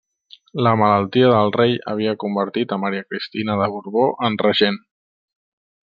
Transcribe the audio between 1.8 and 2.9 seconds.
havia convertit a